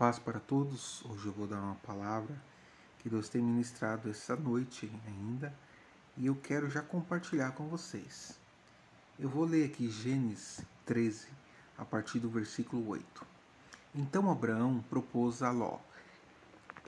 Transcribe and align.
Paz 0.00 0.18
para 0.18 0.40
todos. 0.40 1.04
Hoje 1.04 1.26
eu 1.26 1.32
vou 1.32 1.46
dar 1.46 1.60
uma 1.60 1.74
palavra 1.74 2.34
que 3.00 3.10
Deus 3.10 3.28
tem 3.28 3.42
ministrado 3.42 4.08
essa 4.08 4.34
noite 4.34 4.90
ainda 5.06 5.54
e 6.16 6.24
eu 6.24 6.34
quero 6.34 6.70
já 6.70 6.80
compartilhar 6.80 7.50
com 7.50 7.68
vocês. 7.68 8.38
Eu 9.18 9.28
vou 9.28 9.44
ler 9.44 9.66
aqui 9.66 9.90
Gênesis 9.90 10.62
13, 10.86 11.28
a 11.76 11.84
partir 11.84 12.18
do 12.18 12.30
versículo 12.30 12.88
8. 12.88 13.26
Então 13.94 14.30
Abraão 14.30 14.82
propôs 14.88 15.42
a 15.42 15.50
Ló 15.50 15.78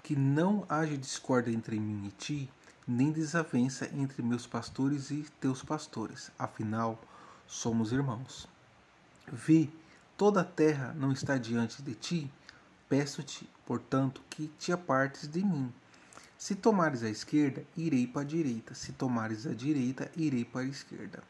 que 0.02 0.16
não 0.16 0.64
haja 0.66 0.96
discórdia 0.96 1.52
entre 1.52 1.78
mim 1.78 2.06
e 2.06 2.12
ti, 2.12 2.50
nem 2.88 3.12
desavença 3.12 3.90
entre 3.94 4.22
meus 4.22 4.46
pastores 4.46 5.10
e 5.10 5.26
teus 5.38 5.62
pastores, 5.62 6.30
afinal 6.38 6.98
somos 7.46 7.92
irmãos. 7.92 8.48
Vi, 9.30 9.70
toda 10.16 10.40
a 10.40 10.44
terra 10.44 10.94
não 10.94 11.12
está 11.12 11.36
diante 11.36 11.82
de 11.82 11.94
ti, 11.94 12.32
Peço-te, 12.92 13.48
portanto, 13.64 14.20
que 14.28 14.48
te 14.58 14.70
apartes 14.70 15.26
de 15.26 15.42
mim. 15.42 15.72
Se 16.36 16.54
tomares 16.54 17.02
a 17.02 17.08
esquerda, 17.08 17.64
irei 17.74 18.06
para 18.06 18.20
a 18.20 18.24
direita. 18.26 18.74
Se 18.74 18.92
tomares 18.92 19.46
a 19.46 19.54
direita, 19.54 20.12
irei 20.14 20.44
para 20.44 20.60
a 20.60 20.66
esquerda. 20.66 21.22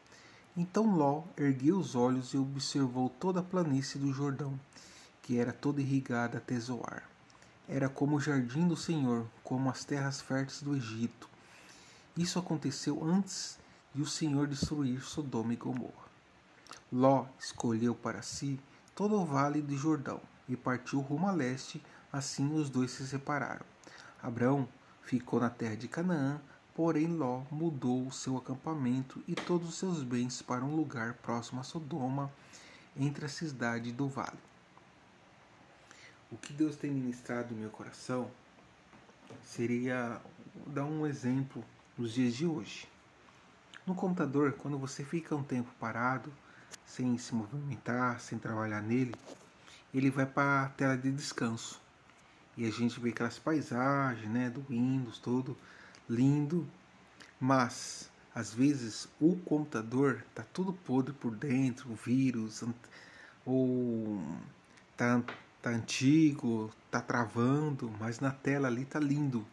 Então 0.57 0.93
Ló 0.93 1.23
ergueu 1.37 1.77
os 1.77 1.95
olhos 1.95 2.33
e 2.33 2.37
observou 2.37 3.09
toda 3.09 3.39
a 3.39 3.43
planície 3.43 3.97
do 3.97 4.11
Jordão, 4.11 4.59
que 5.21 5.39
era 5.39 5.53
toda 5.53 5.79
irrigada 5.79 6.39
até 6.39 6.59
Zoar. 6.59 7.09
Era 7.65 7.87
como 7.87 8.17
o 8.17 8.19
jardim 8.19 8.67
do 8.67 8.75
Senhor, 8.75 9.25
como 9.41 9.69
as 9.69 9.85
terras 9.85 10.19
férteis 10.19 10.61
do 10.61 10.75
Egito. 10.75 11.29
Isso 12.17 12.37
aconteceu 12.37 13.01
antes 13.05 13.57
de 13.95 14.01
o 14.01 14.05
Senhor 14.05 14.47
destruir 14.47 15.01
Sodoma 15.01 15.53
e 15.53 15.55
Gomorra. 15.55 16.09
Ló 16.91 17.25
escolheu 17.39 17.95
para 17.95 18.21
si 18.21 18.59
todo 18.93 19.15
o 19.15 19.25
vale 19.25 19.61
do 19.61 19.77
Jordão 19.77 20.19
e 20.47 20.55
partiu 20.55 20.99
rumo 20.99 21.27
a 21.27 21.31
leste, 21.31 21.83
assim 22.11 22.53
os 22.53 22.69
dois 22.69 22.91
se 22.91 23.07
separaram. 23.07 23.65
Abraão 24.21 24.67
ficou 25.01 25.39
na 25.39 25.49
terra 25.49 25.75
de 25.75 25.87
Canaã, 25.87 26.39
porém 26.75 27.07
Ló 27.07 27.43
mudou 27.51 28.07
o 28.07 28.11
seu 28.11 28.37
acampamento 28.37 29.23
e 29.27 29.35
todos 29.35 29.69
os 29.69 29.75
seus 29.75 30.03
bens 30.03 30.41
para 30.41 30.63
um 30.63 30.75
lugar 30.75 31.13
próximo 31.15 31.61
a 31.61 31.63
Sodoma, 31.63 32.31
entre 32.95 33.25
a 33.25 33.29
cidade 33.29 33.91
do 33.91 34.07
vale. 34.07 34.37
O 36.31 36.37
que 36.37 36.53
Deus 36.53 36.75
tem 36.75 36.91
ministrado 36.91 37.53
no 37.53 37.61
meu 37.61 37.69
coração 37.69 38.29
seria 39.43 40.19
dar 40.67 40.85
um 40.85 41.05
exemplo 41.05 41.63
nos 41.97 42.13
dias 42.13 42.33
de 42.33 42.45
hoje. 42.45 42.87
No 43.85 43.93
computador, 43.93 44.53
quando 44.53 44.77
você 44.77 45.03
fica 45.03 45.35
um 45.35 45.43
tempo 45.43 45.69
parado, 45.79 46.31
sem 46.85 47.17
se 47.17 47.35
movimentar, 47.35 48.19
sem 48.19 48.39
trabalhar 48.39 48.81
nele, 48.81 49.13
ele 49.93 50.09
vai 50.09 50.25
para 50.25 50.63
a 50.63 50.69
tela 50.69 50.97
de 50.97 51.11
descanso. 51.11 51.81
E 52.57 52.65
a 52.65 52.71
gente 52.71 52.99
vê 52.99 53.09
aquelas 53.09 53.39
paisagens, 53.39 54.29
né, 54.29 54.49
do 54.49 54.61
Windows 54.69 55.17
todo 55.17 55.57
lindo, 56.09 56.67
mas 57.39 58.09
às 58.33 58.53
vezes 58.53 59.07
o 59.19 59.35
computador 59.37 60.23
tá 60.33 60.43
tudo 60.53 60.73
podre 60.73 61.13
por 61.13 61.35
dentro, 61.35 61.91
o 61.91 61.95
vírus, 61.95 62.63
ou 63.45 64.21
tá, 64.97 65.21
tá 65.61 65.69
antigo, 65.69 66.71
tá 66.89 67.01
travando, 67.01 67.93
mas 67.99 68.19
na 68.19 68.31
tela 68.31 68.67
ali 68.67 68.85
tá 68.85 68.99
lindo. 68.99 69.45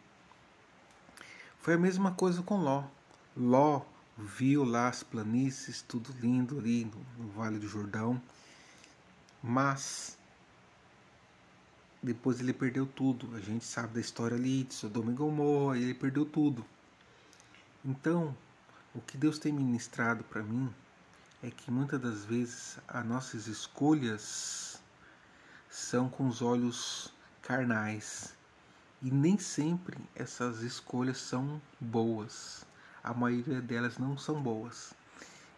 Foi 1.59 1.75
a 1.75 1.77
mesma 1.77 2.11
coisa 2.11 2.41
com 2.41 2.57
Ló. 2.57 2.85
Ló 3.37 3.81
viu 4.17 4.63
lá 4.63 4.87
as 4.87 5.03
planícies, 5.03 5.81
tudo 5.81 6.13
lindo 6.19 6.59
ali 6.59 6.85
no, 6.85 7.23
no 7.23 7.31
Vale 7.31 7.59
do 7.59 7.67
Jordão, 7.67 8.21
mas 9.41 10.17
depois 12.01 12.39
ele 12.39 12.53
perdeu 12.53 12.85
tudo. 12.85 13.35
A 13.35 13.39
gente 13.39 13.63
sabe 13.63 13.93
da 13.93 13.99
história 13.99 14.35
ali 14.35 14.63
de 14.63 14.73
Sodoma 14.73 15.11
e 15.11 15.15
Gomorra, 15.15 15.77
ele 15.77 15.93
perdeu 15.93 16.25
tudo. 16.25 16.65
Então, 17.85 18.35
o 18.93 19.01
que 19.01 19.17
Deus 19.17 19.37
tem 19.37 19.53
ministrado 19.53 20.23
para 20.23 20.41
mim 20.41 20.73
é 21.43 21.49
que 21.51 21.71
muitas 21.71 21.99
das 21.99 22.25
vezes 22.25 22.77
as 22.87 23.05
nossas 23.05 23.47
escolhas 23.47 24.81
são 25.69 26.09
com 26.09 26.27
os 26.27 26.41
olhos 26.41 27.13
carnais 27.41 28.35
e 29.01 29.09
nem 29.09 29.37
sempre 29.37 29.97
essas 30.15 30.61
escolhas 30.61 31.17
são 31.17 31.61
boas. 31.79 32.65
A 33.03 33.13
maioria 33.13 33.61
delas 33.61 33.97
não 33.97 34.17
são 34.17 34.41
boas. 34.41 34.93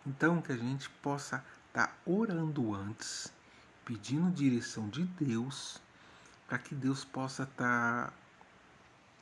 Então, 0.05 0.41
que 0.41 0.51
a 0.51 0.57
gente 0.57 0.89
possa 1.01 1.43
estar 1.67 1.87
tá 1.87 1.95
orando 2.05 2.73
antes, 2.73 3.31
pedindo 3.83 4.31
direção 4.31 4.87
de 4.89 5.03
Deus 5.03 5.81
para 6.47 6.57
que 6.57 6.75
Deus 6.75 7.03
possa 7.03 7.43
estar 7.43 8.07
tá 8.07 8.13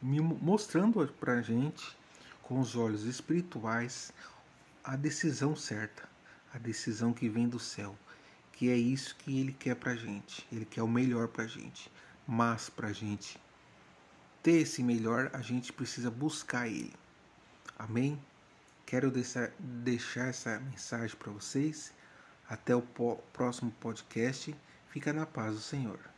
me 0.01 0.19
mostrando 0.19 1.05
para 1.19 1.33
a 1.33 1.41
gente, 1.41 1.97
com 2.41 2.59
os 2.59 2.75
olhos 2.75 3.03
espirituais, 3.03 4.11
a 4.83 4.95
decisão 4.95 5.55
certa, 5.55 6.09
a 6.53 6.57
decisão 6.57 7.13
que 7.13 7.29
vem 7.29 7.47
do 7.47 7.59
céu, 7.59 7.95
que 8.51 8.69
é 8.69 8.75
isso 8.75 9.15
que 9.15 9.39
Ele 9.39 9.53
quer 9.53 9.75
para 9.75 9.91
a 9.91 9.95
gente. 9.95 10.45
Ele 10.51 10.65
quer 10.65 10.83
o 10.83 10.87
melhor 10.87 11.27
para 11.27 11.43
a 11.43 11.47
gente, 11.47 11.91
mas 12.27 12.69
para 12.69 12.89
a 12.89 12.93
gente 12.93 13.39
ter 14.41 14.61
esse 14.61 14.81
melhor, 14.81 15.29
a 15.33 15.41
gente 15.41 15.71
precisa 15.71 16.09
buscar 16.09 16.67
Ele. 16.67 16.93
Amém? 17.77 18.19
Quero 18.85 19.09
deixar, 19.09 19.51
deixar 19.59 20.27
essa 20.27 20.59
mensagem 20.59 21.15
para 21.15 21.31
vocês. 21.31 21.93
Até 22.49 22.75
o 22.75 22.81
próximo 23.31 23.71
podcast. 23.79 24.53
Fica 24.89 25.13
na 25.13 25.25
paz 25.25 25.55
do 25.55 25.61
Senhor. 25.61 26.10